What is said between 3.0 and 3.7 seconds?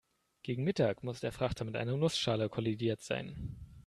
sein.